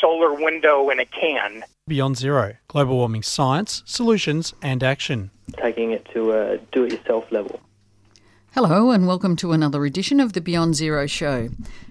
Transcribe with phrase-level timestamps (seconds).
[0.00, 1.64] Solar window in a can.
[1.86, 5.30] Beyond Zero Global Warming Science, Solutions and Action.
[5.60, 7.60] Taking it to a do it yourself level.
[8.52, 11.48] Hello, and welcome to another edition of the Beyond Zero Show.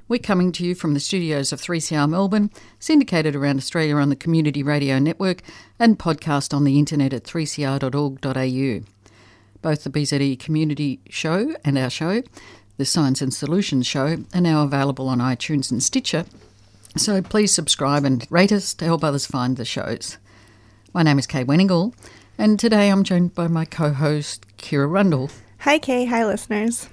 [0.07, 4.15] We're coming to you from the studios of 3CR Melbourne, syndicated around Australia on the
[4.15, 5.41] Community Radio Network,
[5.77, 8.85] and podcast on the internet at 3cr.org.au.
[9.61, 12.23] Both the BZE Community Show and our show,
[12.77, 16.25] the Science and Solutions Show, are now available on iTunes and Stitcher,
[16.95, 20.17] so please subscribe and rate us to help others find the shows.
[20.93, 21.93] My name is Kay Wenigal,
[22.37, 25.31] and today I'm joined by my co host, Kira Rundle.
[25.59, 26.05] Hi, Kay.
[26.05, 26.89] Hi, listeners.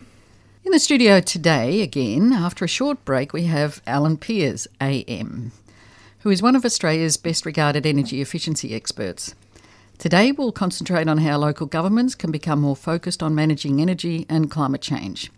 [0.65, 5.53] In the studio today, again, after a short break, we have Alan Pears, AM,
[6.21, 9.35] who is one of Australia's best regarded energy efficiency experts.
[9.99, 14.51] Today, we'll concentrate on how local governments can become more focused on managing energy and
[14.51, 15.31] climate change.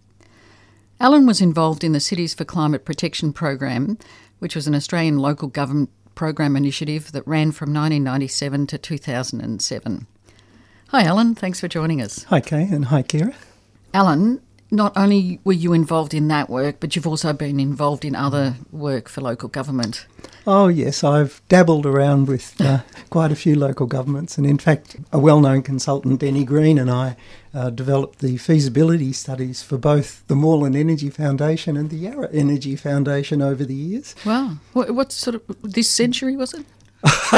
[1.01, 3.99] Alan was involved in the Cities for Climate Protection program,
[4.43, 10.07] which was an Australian local government program initiative that ran from 1997 to 2007.
[10.89, 11.37] Hi, Alan.
[11.37, 12.25] Thanks for joining us.
[12.25, 13.37] Hi, Kay, and hi, Kira.
[13.95, 18.17] Alan, not only were you involved in that work, but you've also been involved in
[18.17, 20.07] other work for local government.
[20.47, 24.97] Oh, yes, I've dabbled around with uh, quite a few local governments, and in fact,
[25.13, 27.17] a well known consultant, Denny Green, and I
[27.53, 32.75] uh, developed the feasibility studies for both the Moreland Energy Foundation and the Yarra Energy
[32.75, 34.15] Foundation over the years.
[34.25, 34.57] Wow.
[34.73, 36.65] What, what sort of, this century was it?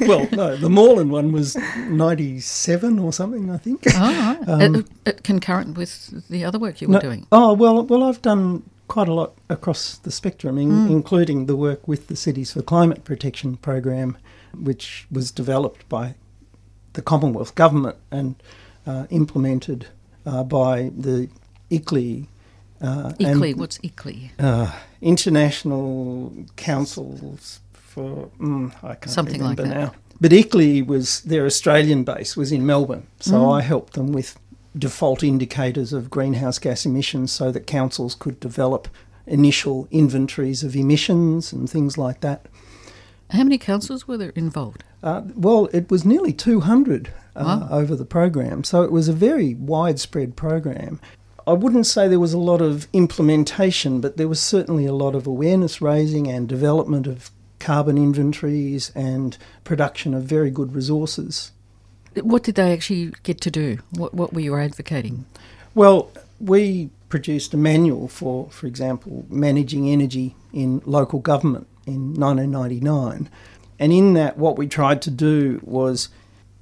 [0.00, 3.82] well, no, the Moreland one was 97 or something, I think.
[3.94, 4.48] Oh, right.
[4.48, 7.26] um, it, it concurrent with the other work you were no, doing?
[7.30, 10.90] Oh, well, well, I've done quite a lot across the spectrum, in, Mm.
[10.90, 14.16] including the work with the Cities for Climate Protection program,
[14.58, 16.14] which was developed by
[16.94, 18.34] the Commonwealth Government and
[18.86, 19.86] uh, implemented
[20.26, 21.28] uh, by the
[21.70, 22.26] ICLEI.
[22.80, 24.30] Uh, ICLEI, what's ICLEI?
[24.38, 27.60] Uh, International Councils
[27.90, 29.92] for mm, I can't Something like remember that.
[29.92, 29.92] now.
[30.20, 33.52] But ICLEI was their Australian base was in Melbourne, so Mm.
[33.58, 34.38] I helped them with
[34.78, 38.86] default indicators of greenhouse gas emissions, so that councils could develop
[39.26, 42.46] initial inventories of emissions and things like that.
[43.30, 44.84] How many councils were there involved?
[45.02, 47.68] Uh, well, it was nearly 200 uh, Wow.
[47.70, 51.00] over the program, so it was a very widespread program.
[51.46, 55.14] I wouldn't say there was a lot of implementation, but there was certainly a lot
[55.14, 61.52] of awareness raising and development of carbon inventories and production of very good resources.
[62.14, 63.78] What did they actually get to do?
[63.90, 65.26] What, what were you advocating?
[65.74, 66.10] Well,
[66.40, 73.28] we produced a manual for, for example, managing energy in local government in 1999.
[73.78, 76.08] And in that, what we tried to do was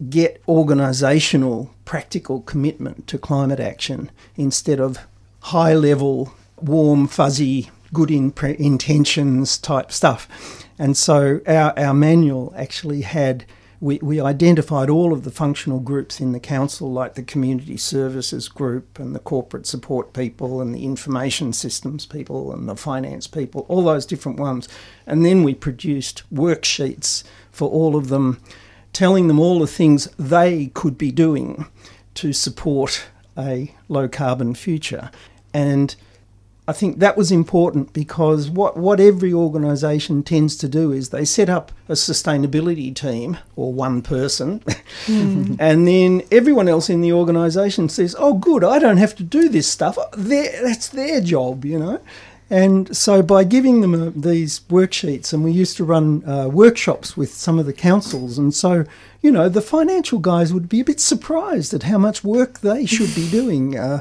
[0.08, 4.98] get organisational, practical commitment to climate action instead of
[5.41, 10.28] high level, warm, fuzzy, good in intentions type stuff.
[10.78, 13.44] And so our, our manual actually had
[13.81, 18.49] we, we identified all of the functional groups in the council, like the community services
[18.49, 23.67] group and the corporate support people and the information systems people and the finance people,
[23.69, 24.69] all those different ones.
[25.06, 27.22] And then we produced worksheets
[27.53, 28.41] for all of them,
[28.93, 31.67] telling them all the things they could be doing
[32.15, 33.06] to support
[33.37, 35.12] a low carbon future.
[35.55, 35.94] And
[36.69, 41.25] I think that was important because what, what every organisation tends to do is they
[41.25, 44.61] set up a sustainability team or one person,
[45.06, 45.56] Mm.
[45.61, 49.49] and then everyone else in the organisation says, "Oh, good, I don't have to do
[49.49, 49.97] this stuff.
[50.17, 52.01] they that's their job," you know.
[52.51, 57.17] And so by giving them uh, these worksheets, and we used to run uh, workshops
[57.17, 58.85] with some of the councils, and so
[59.23, 62.85] you know the financial guys would be a bit surprised at how much work they
[62.85, 63.79] should be doing.
[63.79, 64.00] Uh,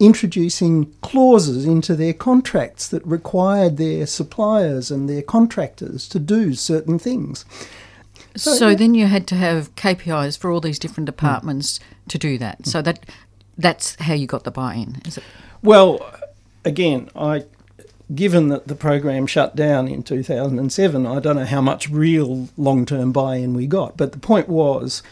[0.00, 6.98] introducing clauses into their contracts that required their suppliers and their contractors to do certain
[6.98, 7.44] things.
[8.36, 8.74] So, yeah.
[8.74, 12.66] then you had to have KPIs for all these different departments to do that.
[12.66, 13.06] So that
[13.56, 15.24] that's how you got the buy-in, is it?
[15.62, 16.04] Well,
[16.64, 17.44] again, I
[18.14, 23.12] given that the program shut down in 2007, I don't know how much real long-term
[23.12, 25.02] buy-in we got, but the point was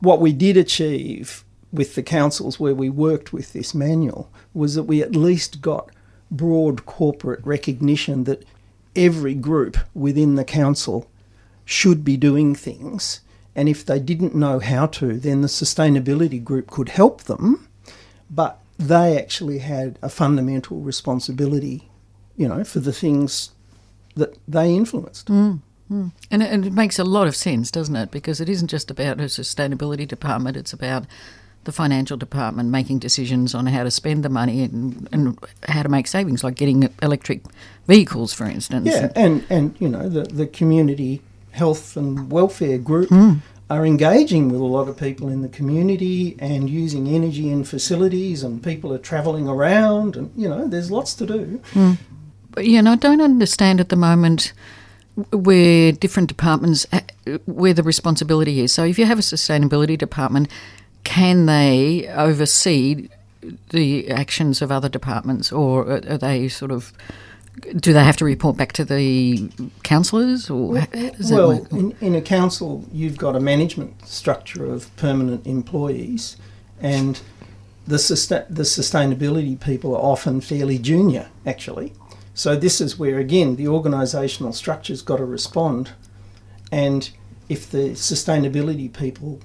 [0.00, 4.84] what we did achieve with the councils where we worked with this manual was that
[4.84, 5.90] we at least got
[6.30, 8.44] broad corporate recognition that
[8.94, 11.08] every group within the council
[11.64, 13.20] should be doing things
[13.56, 17.66] And if they didn't know how to, then the sustainability group could help them,
[18.30, 21.88] but they actually had a fundamental responsibility,
[22.36, 23.52] you know, for the things
[24.14, 25.28] that they influenced.
[25.28, 25.60] Mm,
[25.90, 26.12] mm.
[26.30, 28.10] And, and it makes a lot of sense, doesn't it?
[28.10, 31.06] Because it isn't just about a sustainability department, it's about
[31.66, 35.88] the financial department making decisions on how to spend the money and, and how to
[35.88, 37.42] make savings, like getting electric
[37.86, 38.88] vehicles, for instance.
[38.88, 41.20] Yeah, and, and you know, the, the community
[41.50, 43.40] health and welfare group mm.
[43.68, 48.42] are engaging with a lot of people in the community and using energy in facilities,
[48.42, 51.60] and people are travelling around, and you know, there's lots to do.
[51.72, 51.98] Mm.
[52.50, 54.52] But, yeah, and I don't understand at the moment
[55.32, 56.86] where different departments
[57.46, 58.72] where the responsibility is.
[58.72, 60.48] So if you have a sustainability department,
[61.06, 63.08] can they oversee
[63.70, 66.92] the actions of other departments, or are they sort of
[67.76, 69.48] do they have to report back to the
[69.84, 70.86] councillors, or well,
[71.30, 76.36] well in, in, a council, you've got a management structure of permanent employees,
[76.80, 77.20] and
[77.86, 81.92] the susta- the sustainability people are often fairly junior, actually.
[82.34, 85.92] So this is where again the organisational structure's got to respond,
[86.72, 87.08] and
[87.48, 89.40] if the sustainability people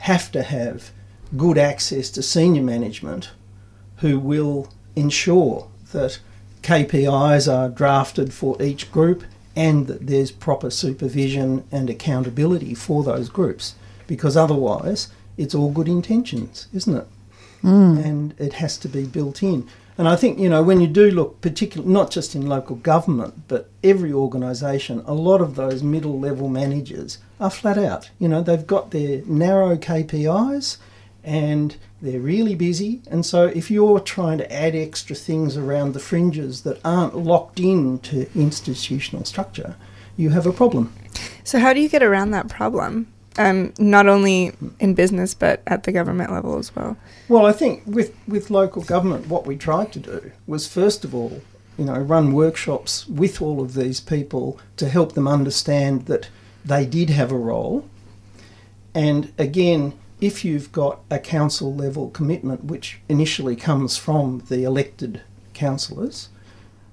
[0.00, 0.90] have to have
[1.36, 3.30] good access to senior management
[3.96, 6.18] who will ensure that
[6.62, 9.24] KPIs are drafted for each group
[9.54, 13.74] and that there's proper supervision and accountability for those groups
[14.06, 17.06] because otherwise it's all good intentions, isn't it?
[17.62, 18.04] Mm.
[18.04, 19.68] And it has to be built in.
[20.00, 23.42] And I think, you know, when you do look, particularly not just in local government,
[23.48, 28.08] but every organisation, a lot of those middle level managers are flat out.
[28.18, 30.78] You know, they've got their narrow KPIs
[31.22, 33.02] and they're really busy.
[33.10, 37.60] And so if you're trying to add extra things around the fringes that aren't locked
[37.60, 39.76] into institutional structure,
[40.16, 40.94] you have a problem.
[41.44, 43.12] So, how do you get around that problem?
[43.38, 46.96] Um, not only in business but at the government level as well?
[47.28, 51.14] Well, I think with, with local government, what we tried to do was first of
[51.14, 51.40] all,
[51.78, 56.28] you know, run workshops with all of these people to help them understand that
[56.64, 57.88] they did have a role.
[58.94, 65.22] And again, if you've got a council level commitment, which initially comes from the elected
[65.54, 66.28] councillors,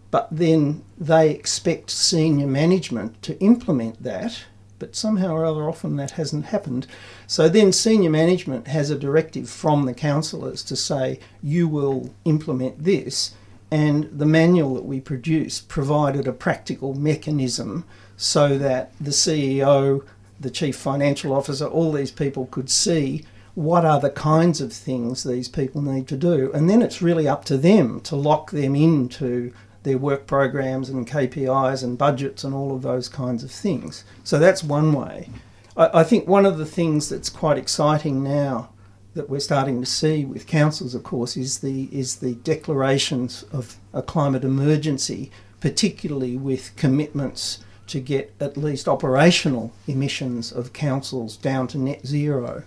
[0.09, 4.45] but then they expect senior management to implement that
[4.79, 6.87] but somehow or other often that hasn't happened.
[7.25, 12.83] So then senior management has a directive from the councillors to say, you will implement
[12.83, 13.33] this.
[13.69, 17.85] And the manual that we produced provided a practical mechanism
[18.15, 20.05] so that the CEO,
[20.39, 23.25] the chief financial officer, all these people could see
[23.55, 26.51] what are the kinds of things these people need to do.
[26.53, 29.51] And then it's really up to them to lock them into
[29.87, 34.03] their work programs and KPIs and budgets and all of those kinds of things.
[34.25, 35.29] So that's one way.
[35.77, 38.69] I, I think one of the things that's quite exciting now
[39.13, 43.77] that we're starting to see with councils, of course, is the is the declarations of
[43.93, 45.31] a climate emergency,
[45.61, 52.63] particularly with commitments to get at least operational emissions of councils down to net zero.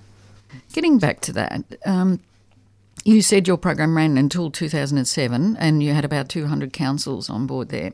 [0.72, 2.20] Getting back to that, um,
[3.04, 7.70] you said your program ran until 2007 and you had about 200 councils on board
[7.70, 7.92] there.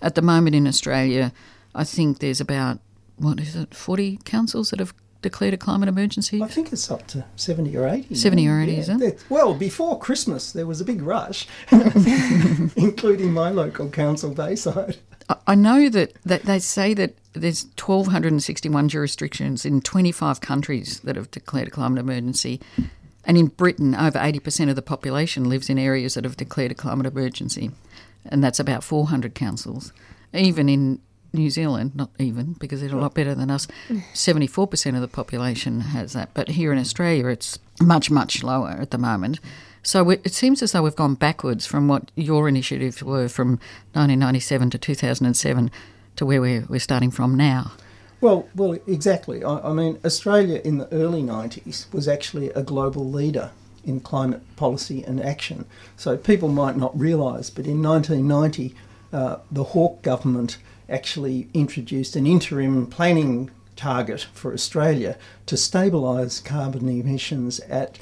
[0.00, 1.32] At the moment in Australia,
[1.74, 2.80] I think there's about,
[3.16, 6.42] what is it, 40 councils that have declared a climate emergency?
[6.42, 8.14] I think it's up to 70 or 80.
[8.14, 8.78] 70 or 80, yeah.
[8.78, 9.24] is it?
[9.28, 14.98] Well, before Christmas, there was a big rush, including my local council, Bayside.
[15.46, 21.30] I know that, that they say that there's 1,261 jurisdictions in 25 countries that have
[21.30, 22.60] declared a climate emergency.
[23.28, 26.74] And in Britain, over 80% of the population lives in areas that have declared a
[26.74, 27.70] climate emergency,
[28.24, 29.92] and that's about 400 councils.
[30.32, 31.00] Even in
[31.34, 33.68] New Zealand, not even, because they're a lot better than us,
[34.14, 36.32] 74% of the population has that.
[36.32, 39.40] But here in Australia, it's much, much lower at the moment.
[39.82, 43.50] So it seems as though we've gone backwards from what your initiatives were from
[43.92, 45.70] 1997 to 2007
[46.16, 47.72] to where we're, we're starting from now.
[48.20, 49.44] Well, well, exactly.
[49.44, 53.52] I, I, mean, Australia in the early '90s was actually a global leader
[53.84, 55.64] in climate policy and action.
[55.96, 58.74] So people might not realise, but in 1990,
[59.12, 60.58] uh, the Hawke government
[60.88, 67.98] actually introduced an interim planning target for Australia to stabilise carbon emissions at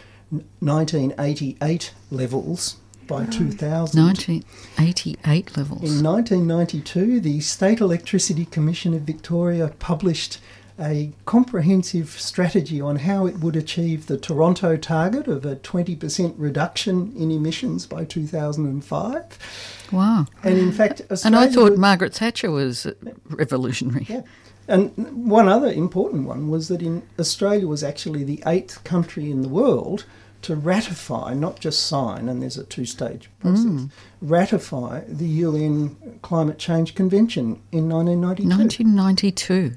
[0.61, 2.77] 1988 levels
[3.07, 4.03] by 2000.
[4.03, 5.83] 1988 levels.
[5.83, 10.39] In 1992, the State Electricity Commission of Victoria published
[10.79, 17.13] a comprehensive strategy on how it would achieve the Toronto target of a 20% reduction
[17.17, 19.89] in emissions by 2005.
[19.91, 20.27] Wow.
[20.43, 22.87] And in fact, Australia And I thought Margaret Thatcher was
[23.31, 24.07] revolutionary.
[24.09, 24.23] Yeah.
[24.69, 29.43] And one other important one was that in Australia was actually the eighth country in
[29.43, 30.05] the world
[30.43, 33.91] to ratify, not just sign, and there's a two-stage process, Mm.
[34.21, 38.49] ratify the UN Climate Change Convention in 1992.
[38.49, 39.73] 1992.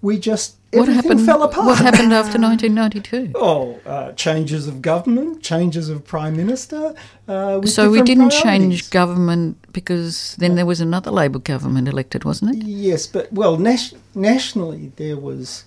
[0.00, 1.26] We just What everything happened?
[1.26, 1.66] fell apart.
[1.66, 3.30] What happened after 1992?
[3.36, 6.94] Oh, uh, changes of government, changes of prime minister.
[7.28, 8.42] Uh, So we didn't priorities.
[8.42, 12.66] change government because then there was another Labor government elected, wasn't it?
[12.66, 15.64] Yes, but well, nas- nationally there was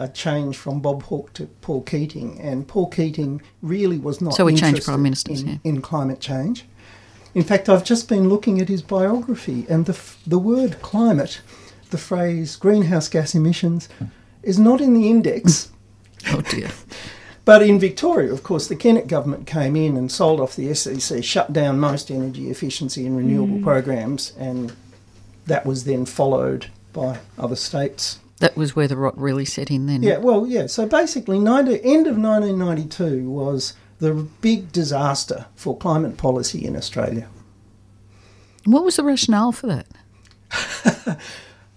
[0.00, 4.34] a change from Bob Hawke to Paul Keating, and Paul Keating really was not.
[4.34, 5.56] So we changed prime ministers, in, yeah.
[5.62, 6.64] in climate change.
[7.34, 11.42] In fact, I've just been looking at his biography, and the f- the word climate,
[11.90, 13.88] the phrase greenhouse gas emissions,
[14.42, 15.70] is not in the index.
[16.32, 16.68] Oh dear.
[17.46, 21.24] But in Victoria, of course, the Kennett government came in and sold off the SEC,
[21.24, 23.62] shut down most energy efficiency and renewable Mm.
[23.62, 24.74] programs, and
[25.46, 28.18] that was then followed by other states.
[28.40, 30.02] That was where the rot really set in then.
[30.02, 30.66] Yeah, well, yeah.
[30.66, 37.28] So basically, 90, end of 1992 was the big disaster for climate policy in Australia.
[38.64, 41.18] What was the rationale for that?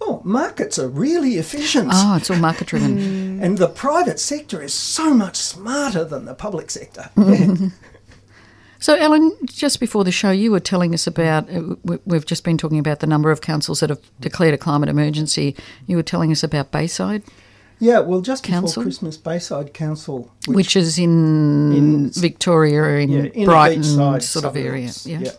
[0.05, 1.89] Oh, markets are really efficient.
[1.93, 3.24] Oh, it's all market driven.
[3.43, 7.10] And the private sector is so much smarter than the public sector.
[8.83, 12.43] So, Ellen, just before the show, you were telling us about, uh, we- we've just
[12.43, 15.55] been talking about the number of councils that have declared a climate emergency.
[15.87, 17.23] You were telling us about Bayside,
[17.79, 23.45] yeah, well, just before Christmas, Bayside Council, which, is in, in- Victoria, in, yeah, in
[23.45, 23.83] Brighton
[24.19, 24.91] sort of area.
[24.91, 25.31] suburbs, Yeah.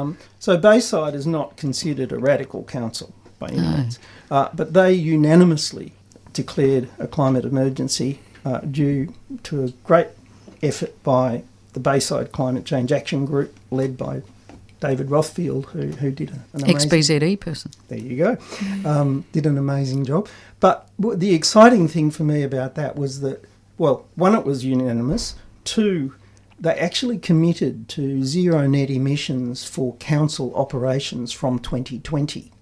[0.00, 3.76] Um, so Bayside is not considered a radical council by any No.
[3.76, 3.98] means,
[4.30, 5.92] uh, but they unanimously
[6.32, 9.12] declared a climate emergency uh, due
[9.42, 10.08] to a great
[10.62, 11.42] effort by
[11.76, 14.22] the Bayside Climate Change Action Group, led by
[14.80, 17.70] David Rothfield, who, who did an amazing Ex BZE person.
[17.88, 18.38] there you go.
[18.88, 20.26] Um, did an amazing job.
[20.58, 23.44] But the exciting thing for me about that was that,
[23.76, 25.34] well, one, it was unanimous.
[25.64, 26.14] Two,
[26.58, 32.52] they actually committed to zero net emissions for council operations from 2020.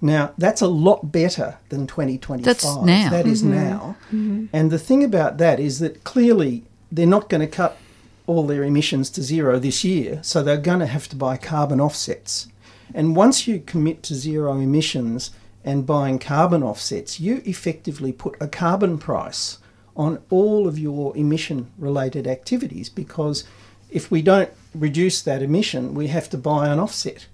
[0.00, 2.44] Now, that's a lot better than 2025.
[2.46, 3.10] That's now.
[3.10, 3.98] That is now.
[4.10, 7.76] And the thing about that is that clearly they're not going to cut
[8.26, 11.80] all their emissions to zero this year, so they're going to have to buy carbon
[11.80, 12.48] offsets.
[12.94, 15.30] And once you commit to zero emissions
[15.64, 19.58] and buying carbon offsets, you effectively put a carbon price
[19.96, 23.44] on all of your emission related activities because
[23.90, 27.26] if we don't reduce that emission, we have to buy an offset.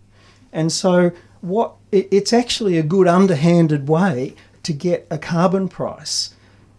[0.53, 6.35] And so what it's actually a good underhanded way to get a carbon price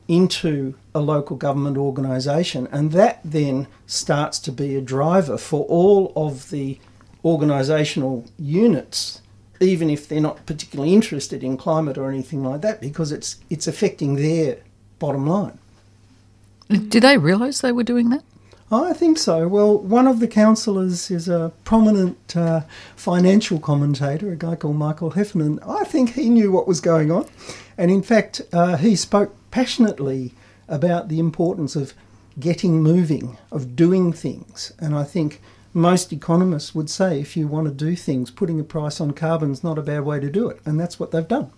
[0.08, 6.14] into a local government organisation, and that then starts to be a driver for all
[6.16, 6.80] of the
[7.24, 9.22] organisational units,
[9.60, 13.68] even if they're not particularly interested in climate or anything like that, because it's it's
[13.68, 14.58] affecting their
[15.00, 15.58] bottom line.
[16.68, 18.24] Did they realise they were doing that?
[18.72, 19.48] I think so.
[19.48, 22.62] Well, one of the councillors is a prominent uh,
[22.96, 25.60] financial commentator, a guy called Michael Heffernan.
[25.66, 27.26] I think he knew what was going on.
[27.80, 30.36] And in fact, uh, he spoke passionately
[30.70, 31.94] about the importance of
[32.40, 34.72] getting moving, of doing things.
[34.80, 35.42] And I think
[35.74, 39.52] most economists would say if you want to do things, putting a price on carbon
[39.52, 40.60] is not a bad way to do it.
[40.66, 41.52] And that's what they've done.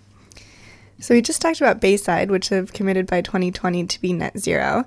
[1.00, 4.86] So we just talked about Bayside, which have committed by 2020 to be net zero.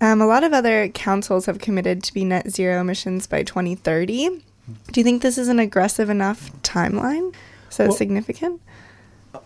[0.00, 4.42] Um, a lot of other councils have committed to be net zero emissions by 2030.
[4.92, 7.34] Do you think this is an aggressive enough timeline?
[7.68, 8.60] So Well- significant?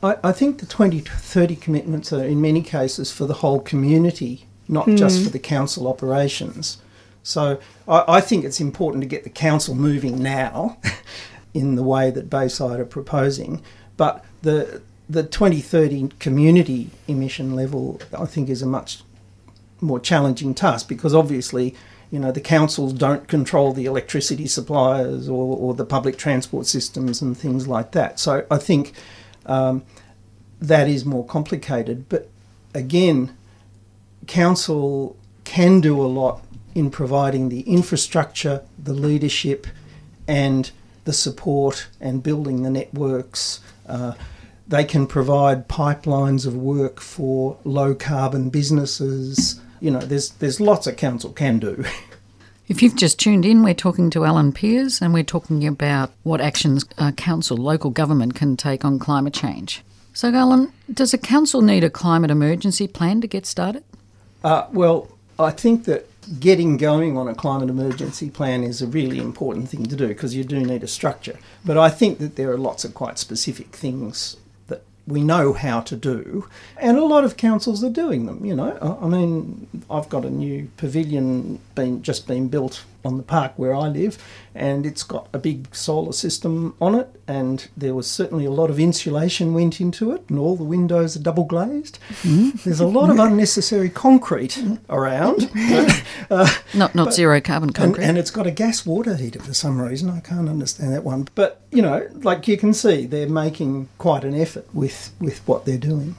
[0.02, 4.86] I, I think the 2030 commitments are in many cases for the whole community, not
[4.88, 5.24] just Mm.
[5.24, 6.78] for the council operations.
[7.22, 10.78] So I, I think it's important to get the council moving now
[11.54, 13.62] in the way that Bayside are proposing.
[13.96, 19.02] But the the 2030 community emission level, I think, is a much
[19.82, 21.74] more challenging task because obviously,
[22.10, 27.20] you know, the councils don't control the electricity suppliers or, or the public transport systems
[27.20, 28.18] and things like that.
[28.18, 28.94] So I think
[29.46, 29.82] um,
[30.60, 32.08] that is more complicated.
[32.08, 32.30] But
[32.74, 33.36] again,
[34.26, 36.42] council can do a lot
[36.74, 39.66] in providing the infrastructure, the leadership,
[40.26, 40.70] and
[41.04, 43.60] the support and building the networks.
[43.86, 44.14] Uh,
[44.66, 49.60] they can provide pipelines of work for low carbon businesses.
[49.80, 51.84] You know, there's there's lots of council can do.
[52.66, 56.40] If you've just tuned in, we're talking to Alan Pears and we're talking about what
[56.40, 59.82] actions a council, local government can take on climate change.
[60.14, 63.84] So, Alan, does a council need a climate emergency plan to get started?
[64.42, 66.08] Uh, well, I think that
[66.40, 70.34] getting going on a climate emergency plan is a really important thing to do because
[70.34, 71.38] you do need a structure.
[71.66, 74.38] But I think that there are lots of quite specific things
[75.06, 78.44] we know how to do, and a lot of councils are doing them.
[78.44, 83.22] You know, I, mean, I've got a new pavilion been just been built on the
[83.22, 84.18] park where I live,
[84.54, 88.70] and it's got a big solar system on it, and there was certainly a lot
[88.70, 91.98] of insulation went into it, and all the windows are double glazed.
[92.24, 95.50] There's a lot of unnecessary concrete around.
[96.30, 98.04] uh, Not not but- zero carbon and, concrete.
[98.04, 100.10] and it's got a gas water heater for some reason.
[100.10, 101.28] I can't understand that one.
[101.34, 105.64] But you know, like you can see, they're making quite an effort with with what
[105.64, 106.16] they're doing.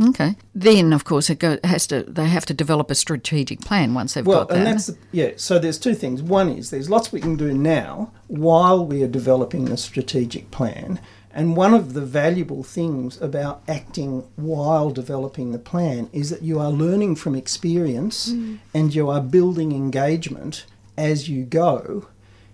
[0.00, 0.36] Okay.
[0.54, 2.04] Then, of course, it go, has to.
[2.04, 4.58] They have to develop a strategic plan once they've well, got that.
[4.58, 5.32] and that's the, yeah.
[5.36, 6.22] So there's two things.
[6.22, 11.00] One is there's lots we can do now while we are developing the strategic plan.
[11.32, 16.58] And one of the valuable things about acting while developing the plan is that you
[16.58, 18.58] are learning from experience mm.
[18.74, 20.66] and you are building engagement
[20.96, 22.08] as you go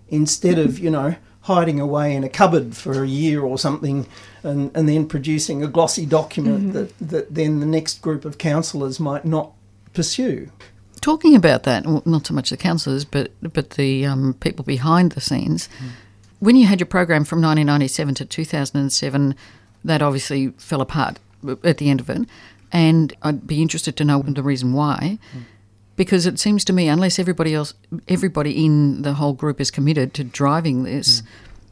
[0.08, 4.04] instead of, you know, hiding away in a cupboard for a year or something
[4.42, 6.72] and, and then producing a glossy document mm-hmm.
[6.72, 9.52] that, that then the next group of councillors might not
[9.94, 10.50] pursue.
[11.00, 15.12] Talking about that, well, not so much the councillors, but but the um, people behind
[15.12, 15.68] the scenes.
[15.78, 15.90] Mm.
[16.40, 19.36] When you had your program from 1997 to 2007,
[19.84, 22.26] that obviously fell apart uh, at the end of it,
[22.72, 25.20] and I'd be interested to know the reason why.
[25.32, 25.42] Mm.
[25.96, 27.74] Because it seems to me, unless everybody else,
[28.06, 31.22] everybody in the whole group is committed to driving this,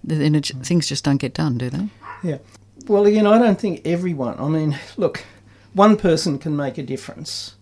[0.03, 1.89] then it, things just don't get done, do they?
[2.23, 2.39] Yeah.
[2.87, 4.39] Well, again, I don't think everyone.
[4.39, 5.25] I mean, look,
[5.75, 7.55] one person can make a difference,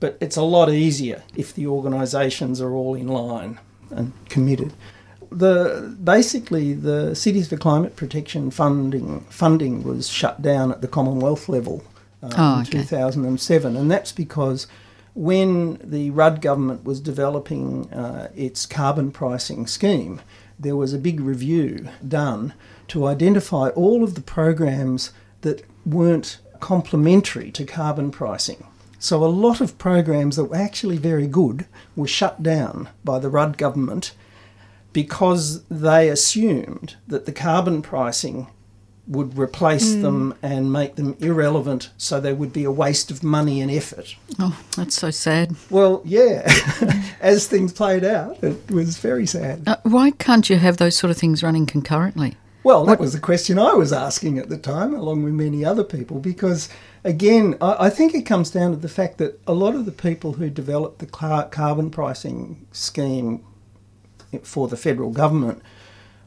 [0.00, 3.58] but it's a lot easier if the organisations are all in line
[3.90, 4.72] and committed.
[5.30, 11.48] The basically the Cities for Climate Protection funding funding was shut down at the Commonwealth
[11.48, 11.82] level
[12.22, 14.66] uh, Oh, in 2007, and that's because
[15.16, 20.20] when the Rudd government was developing uh, its carbon pricing scheme,
[20.58, 22.52] there was a big review done
[22.88, 28.66] to identify all of the programs that weren't complementary to carbon pricing.
[28.98, 33.30] So a lot of programs that were actually very good were shut down by the
[33.30, 34.12] Rudd government
[34.92, 38.48] because they assumed that the carbon pricing
[39.08, 40.02] would replace Mm.
[40.02, 44.16] them and make them irrelevant so they would be a waste of money and effort.
[44.38, 45.54] Oh, that's so sad.
[45.70, 46.42] Well, yeah,
[47.20, 49.62] as things played out, it was very sad.
[49.66, 52.36] Uh, why can't you have those sort of things running concurrently?
[52.64, 55.84] Well, that was the question I was asking at the time, along with many other
[55.84, 56.68] people, because
[57.04, 59.92] again, I, I think it comes down to the fact that a lot of the
[59.92, 63.44] people who developed the car- carbon pricing scheme
[64.42, 65.62] for the federal government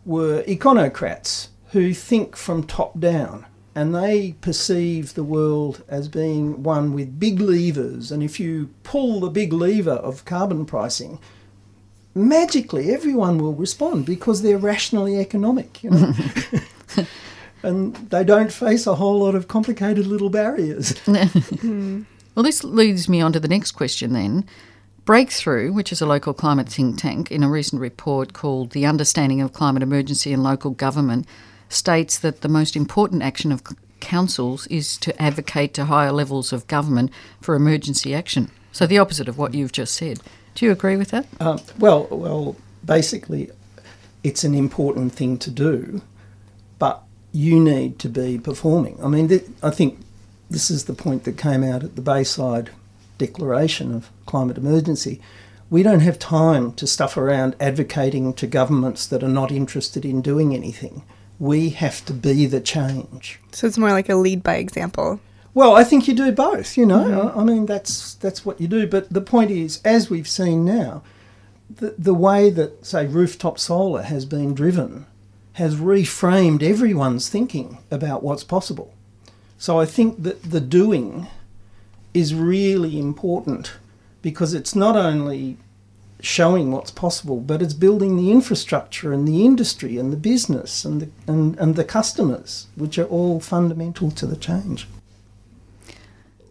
[0.06, 6.94] were econocrats who think from top down and they perceive the world as being one
[6.94, 8.12] with big levers.
[8.12, 11.20] And if you pull the big lever of carbon pricing
[12.16, 16.14] magically everyone will respond because they're rationally economic you know?
[17.62, 20.96] And they don't face a whole lot of complicated little barriers.
[22.36, 24.46] Well, this leads me on to the next question then.
[25.04, 29.42] Breakthrough, which is a local climate think tank, in a recent report called The Understanding
[29.42, 31.28] of Climate Emergency in Local Government,
[31.70, 33.64] states that the most important action of
[34.00, 38.50] councils is to advocate to higher levels of government for emergency action.
[38.72, 40.20] So the opposite of what you've just said.
[40.56, 41.26] Do you agree with that?
[41.40, 43.50] Um, well, well, basically,
[44.24, 46.02] it's an important thing to do,
[46.78, 48.98] but you need to be performing.
[49.04, 50.00] I mean, th- I think
[50.50, 52.72] this is the point that came out at the Bayside
[53.18, 55.22] Declaration of Climate Emergency.
[55.70, 60.22] We don't have time to stuff around advocating to governments that are not interested in
[60.22, 61.04] doing anything.
[61.40, 63.40] We have to be the change.
[63.52, 65.20] So it's more like a lead by example.
[65.54, 66.78] Well, I think you do both.
[66.78, 68.88] You know, I, I mean that's that's what you do.
[68.88, 71.02] But the point is, as we've seen now,
[71.70, 75.06] the the way that say rooftop solar has been driven
[75.54, 78.94] has reframed everyone's thinking about what's possible.
[79.58, 81.28] So I think that the doing
[82.14, 83.74] is really important
[84.22, 85.58] because it's not only
[86.22, 91.02] showing what's possible, but it's building the infrastructure and the industry and the business and
[91.02, 94.88] the, and, and the customers, which are all fundamental to the change.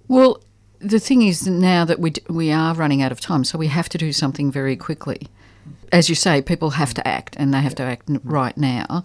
[0.07, 0.42] Well,
[0.78, 3.66] the thing is now that we d- we are running out of time, so we
[3.66, 5.28] have to do something very quickly.
[5.92, 9.04] As you say, people have to act, and they have to act right now.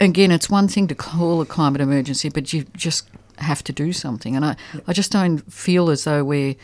[0.00, 3.92] Again, it's one thing to call a climate emergency, but you just have to do
[3.92, 4.34] something.
[4.34, 6.56] And I, I just don't feel as though we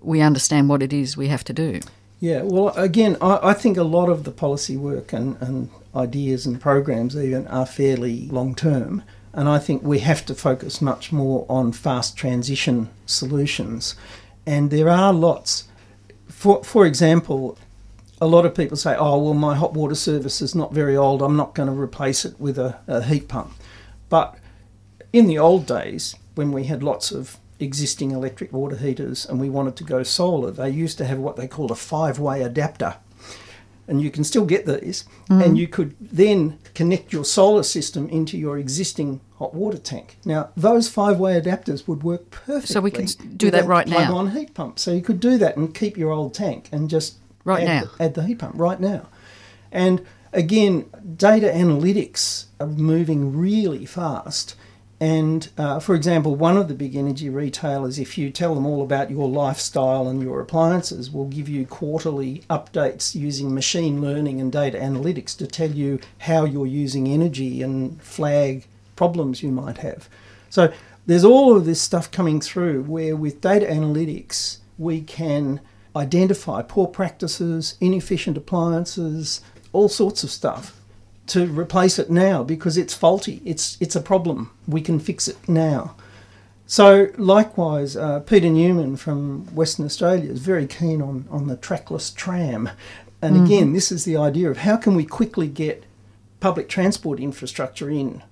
[0.00, 1.80] we understand what it is we have to do.
[2.22, 6.46] Yeah, well, again, I, I think a lot of the policy work and, and ideas
[6.46, 9.02] and programs even are fairly long term.
[9.32, 13.96] And I think we have to focus much more on fast transition solutions.
[14.46, 15.64] And there are lots.
[16.28, 17.58] For, for example,
[18.20, 21.22] a lot of people say, oh, well, my hot water service is not very old.
[21.22, 23.52] I'm not going to replace it with a, a heat pump.
[24.08, 24.38] But
[25.12, 29.48] in the old days, when we had lots of existing electric water heaters and we
[29.48, 32.96] wanted to go solar, they used to have what they called a five way adapter.
[33.88, 35.44] And you can still get these, Mm.
[35.44, 40.18] and you could then connect your solar system into your existing hot water tank.
[40.24, 42.66] Now, those five way adapters would work perfectly.
[42.74, 44.06] So we can do that right now?
[44.06, 44.78] plug-on heat pump.
[44.78, 47.90] So you could do that and keep your old tank and just Right add now?
[47.98, 49.08] add the heat pump right now.
[49.72, 50.84] And again,
[51.16, 54.54] data analytics are moving really fast.
[55.02, 58.84] And uh, for example, one of the big energy retailers, if you tell them all
[58.84, 64.52] about your lifestyle and your appliances, will give you quarterly updates using machine learning and
[64.52, 70.08] data analytics to tell you how you're using energy and flag problems you might have.
[70.50, 70.72] So
[71.04, 75.60] there's all of this stuff coming through where with data analytics, we can
[75.96, 79.40] identify poor practices, inefficient appliances,
[79.72, 80.80] all sorts of stuff
[81.28, 83.40] to replace it now because it's faulty.
[83.44, 84.50] It's it's a problem.
[84.66, 85.94] We can fix it now.
[86.66, 92.10] So likewise, uh, Peter Newman from Western Australia is very keen on on the trackless
[92.10, 92.70] tram,
[93.20, 93.44] and Mhm.
[93.44, 95.84] again, this is the idea of how can we quickly get
[96.40, 98.22] public transport infrastructure in.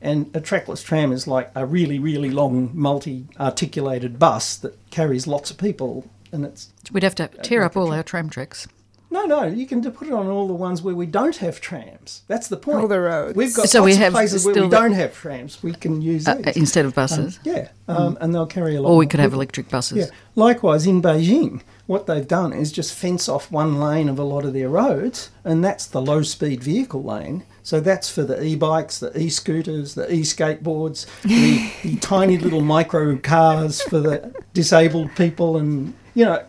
[0.00, 5.50] And a trackless tram is like a really, really long, multi-articulated bus that carries lots
[5.50, 8.68] of people, and it's We'd have to tear up all our tram tracks.
[9.10, 12.22] No, no, you can put it on all the ones where we don't have trams.
[12.26, 12.78] That's the point.
[12.80, 13.36] All the roads.
[13.36, 15.62] We've got So lots we of have places where we still don't have trams.
[15.62, 16.56] We can use Uh, these.
[16.56, 17.36] instead of buses?
[17.38, 18.90] Um, yeah, um, and they'll carry a lot.
[18.90, 19.40] Or we more could have people.
[19.40, 19.98] electric buses.
[19.98, 20.16] Yeah.
[20.34, 24.44] Likewise, in Beijing, what they've done is just fence off one lane of a lot
[24.44, 27.44] of their roads, and that's the low-speed vehicle lane.
[27.62, 33.82] So that's for the e-bikes, the e-scooters, the e-skateboards, the, the tiny little micro cars
[33.82, 36.42] for the disabled people, and you know,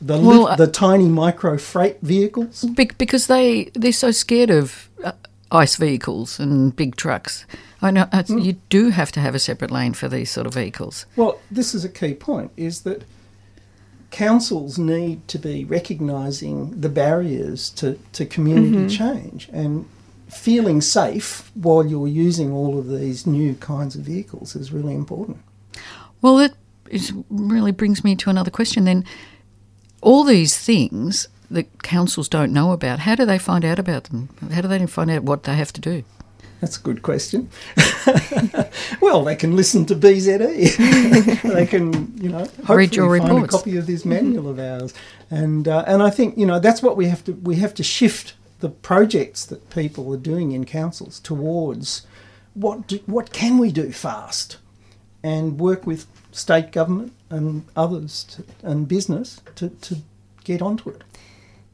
[0.00, 2.64] the Well, uh, the tiny micro freight vehicles.
[2.64, 5.12] Be- because they they're so scared of uh,
[5.50, 7.44] ice vehicles and big trucks.
[7.82, 8.42] I know Mm.
[8.44, 11.06] you do have to have a separate lane for these sort of vehicles.
[11.16, 13.02] Well, this is a key point: is that
[14.10, 18.86] councils need to be recognising the barriers to, to community Mm-hmm.
[18.86, 18.98] Mhm.
[18.98, 19.84] change and
[20.28, 25.38] feeling safe while you're using all of these new kinds of vehicles is really important.
[26.22, 26.52] Well, that
[26.88, 28.84] is, really brings me to another question.
[28.84, 29.04] Then,
[30.00, 34.28] all these things that councils don't know about, how do they find out about them?
[34.52, 36.04] How do they find out what they have to do?
[36.60, 37.48] That's a good question.
[39.00, 41.42] well, they can listen to BZE.
[41.54, 43.54] they can, you know, Read your find reports.
[43.54, 44.92] a copy of this manual of ours.
[45.30, 47.82] And uh, and I think you know that's what we have to we have to
[47.82, 52.06] shift the projects that people are doing in councils towards
[52.52, 54.58] what do, what can we do fast,
[55.22, 59.96] and work with state government and others to, and business to, to
[60.44, 61.02] get onto it.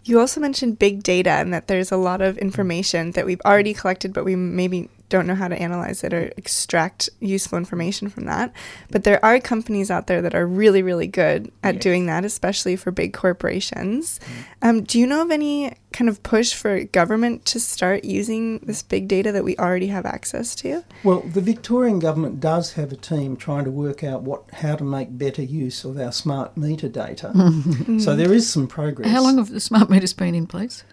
[0.04, 3.74] You also mentioned big data and that there's a lot of information that we've already
[3.74, 8.24] collected, but we maybe don't know how to analyze it or extract useful information from
[8.24, 8.52] that.
[8.90, 11.82] But there are companies out there that are really, really good at Yes.
[11.82, 14.18] doing that, especially for big corporations.
[14.62, 18.82] Um, do you know of any kind of push for government to start using this
[18.82, 20.82] big data that we already have access to?
[21.04, 24.84] Well, the Victorian government does have a team trying to work out what how to
[24.84, 27.32] make better use of our smart meter data.
[27.98, 29.08] so there is some progress.
[29.10, 30.84] How long have the smart meters been in place?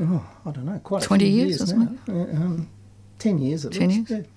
[0.00, 0.80] Oh, I don't know.
[0.82, 1.88] Quite a 20 few years or now.
[2.08, 2.68] Uh, Um,
[3.22, 4.10] Ten years at 10 least.
[4.10, 4.20] years?
[4.26, 4.30] yeah.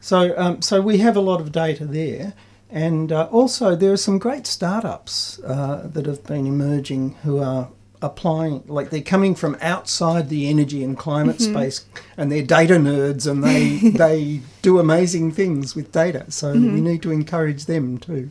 [0.00, 2.34] So, um, so we have a lot of data there,
[2.70, 7.68] and uh, also there are some great startups uh, that have been emerging who are
[8.02, 11.50] applying, like they're coming from outside the energy and climate Mhm.
[11.50, 16.22] space, and they're data nerds, and they they do amazing things with data.
[16.30, 16.82] So we Mhm.
[16.90, 18.30] need to encourage them too.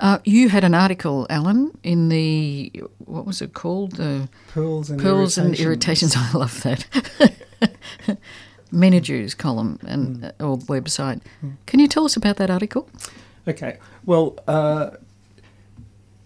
[0.00, 2.72] Uh, you had an article, Alan, in the
[3.06, 3.92] what was it called?
[3.92, 6.12] The Pearls and pearls and Irritations.
[6.12, 6.16] irritations.
[6.34, 8.18] I love that.
[8.72, 11.20] Menadue's column and uh, or website.
[11.66, 12.88] Can you tell us about that article?
[13.46, 13.78] Okay.
[14.04, 14.90] Well, uh,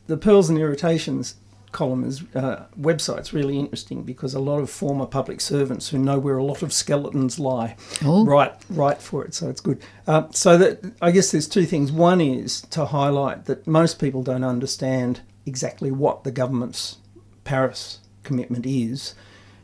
[0.07, 1.35] the Pearls and Irritations
[1.73, 6.19] column is uh, website's really interesting because a lot of former public servants who know
[6.19, 8.25] where a lot of skeletons lie Oh.
[8.25, 9.83] write write for it, so it's good.
[10.07, 11.93] Uh, so that I guess there's two things.
[11.93, 16.97] One is to highlight that most people don't understand exactly what the government's
[17.45, 19.15] Paris commitment is,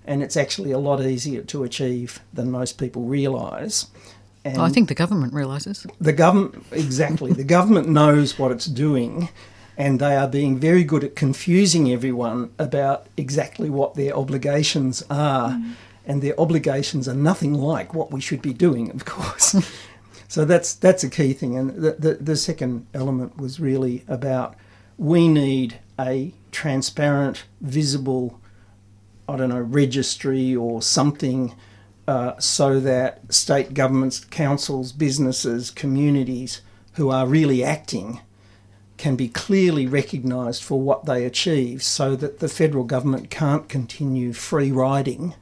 [0.04, 3.86] and it's actually a lot easier to achieve than most people realise.
[4.44, 5.86] Oh, and I think the government realises.
[6.00, 9.28] the government, exactly, the government knows what it's doing,
[9.76, 15.50] and they are being very good at confusing everyone about exactly what their obligations are.
[15.50, 15.74] Mm.
[16.04, 19.54] And their obligations are nothing like what we should be doing, of course.
[20.28, 21.56] so that's that's a key thing.
[21.56, 24.56] And the, the, the second element was really about
[24.98, 28.40] we need a transparent, visible,
[29.28, 31.54] I don't know, registry or something
[32.08, 36.60] uh, so that state governments, councils, businesses, communities
[36.94, 38.20] who are really acting
[38.98, 44.32] can be clearly recognised for what they achieve so that the federal government can't continue
[44.32, 45.34] free riding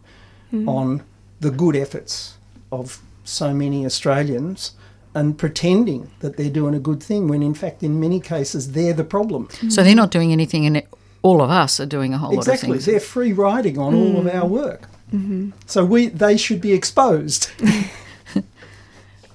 [0.53, 0.67] mm.
[0.69, 1.03] on
[1.41, 2.37] the good efforts
[2.71, 4.73] of so many Australians
[5.15, 8.93] and pretending that they're doing a good thing when in fact in many cases they're
[8.93, 9.49] the problem.
[9.69, 10.83] So they're not doing anything and
[11.23, 12.69] all of us are doing a whole exactly.
[12.69, 12.89] lot of things.
[12.89, 14.15] Exactly, they're free riding on mm.
[14.15, 14.83] all of our work.
[15.13, 15.51] Mm-hmm.
[15.67, 17.51] So we they should be exposed.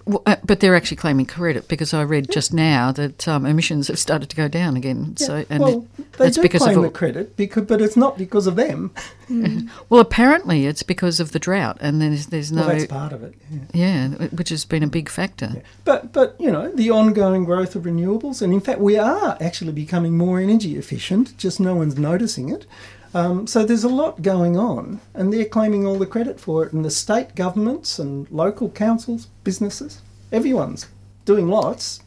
[0.05, 3.87] Well, uh, but they're actually claiming credit because I read just now that um, emissions
[3.87, 5.15] have started to go down again.
[5.17, 5.25] Yeah.
[5.25, 5.87] So, and well,
[6.19, 8.93] they do because claim of, the credit, because, but it's not because of them.
[9.27, 9.67] Mm.
[9.89, 12.67] well, apparently it's because of the drought, and there's there's no.
[12.67, 13.33] Well, that's part of it.
[13.73, 14.09] Yeah.
[14.09, 15.51] yeah which has been a big factor.
[15.55, 15.61] Yeah.
[15.85, 19.71] But but you know the ongoing growth of renewables, and in fact we are actually
[19.71, 21.35] becoming more energy efficient.
[21.37, 22.67] Just no one's noticing it.
[23.15, 26.73] Um, so there's a lot going on, and they're claiming all the credit for it.
[26.73, 30.01] And the state governments and local councils, businesses,
[30.33, 30.87] everyone's
[31.23, 32.01] doing lots,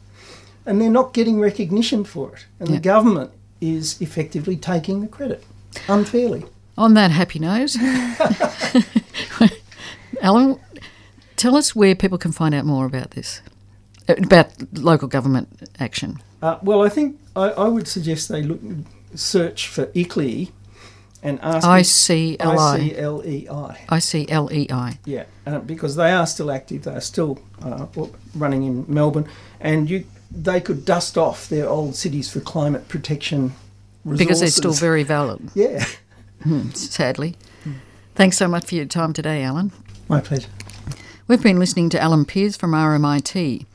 [0.67, 2.45] and they're not getting recognition for it.
[2.59, 5.43] And the government is effectively taking the credit
[5.87, 6.45] unfairly.
[6.77, 7.75] On that happy note,
[10.21, 10.59] Alan,
[11.37, 13.41] tell us where people can find out more about this,
[14.07, 16.17] about local government action.
[16.43, 18.61] Uh, well, I think I, I, would suggest they look
[19.13, 20.51] search for ICLEI
[21.21, 24.67] and ask I C L I I C L E I I C L E
[24.71, 24.99] I.
[25.05, 26.83] Yeah, uh, because they are still active.
[26.83, 27.87] They are still uh,
[28.35, 29.27] running in Melbourne,
[29.59, 33.53] and you they could dust off their old cities for climate protection
[34.05, 34.27] resources.
[34.27, 35.49] because they're still very valid.
[35.55, 35.85] Yeah,
[36.43, 37.35] hmm, sadly.
[38.15, 39.71] Thanks so much for your time today, Alan.
[40.09, 40.49] My pleasure.
[41.27, 43.65] We've been listening to Alan Pears from RMIT.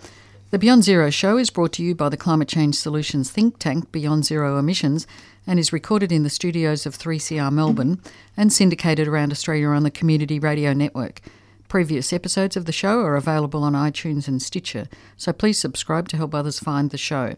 [0.50, 3.90] The Beyond Zero show is brought to you by the Climate Change Solutions think tank
[3.90, 5.06] Beyond Zero Emissions
[5.46, 8.00] and is recorded in the studios of 3CR Melbourne
[8.36, 11.20] and syndicated around Australia on the Community Radio Network.
[11.68, 16.16] Previous episodes of the show are available on iTunes and Stitcher, so please subscribe to
[16.16, 17.34] help others find the show.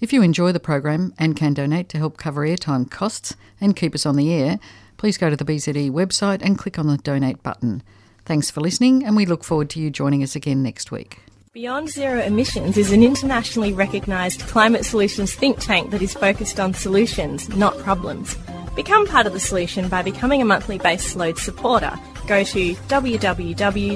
[0.00, 3.94] If you enjoy the program and can donate to help cover airtime costs and keep
[3.94, 4.58] us on the air,
[4.96, 7.82] please go to the BZE website and click on the donate button.
[8.24, 11.23] Thanks for listening, and we look forward to you joining us again next week.
[11.54, 16.74] Beyond Zero Emissions is an internationally recognised climate solutions think tank that is focused on
[16.74, 18.36] solutions, not problems.
[18.74, 21.92] Become part of the solution by becoming a monthly base load supporter.
[22.26, 23.94] Go to www.bze.org.au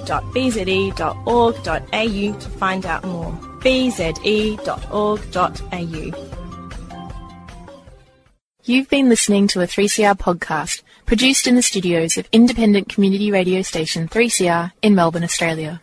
[2.39, 3.33] to find out more.
[3.33, 4.59] bze.org.au.
[8.63, 13.63] You've been listening to a 3CR podcast produced in the studios of independent community radio
[13.63, 15.83] station 3CR in Melbourne, Australia.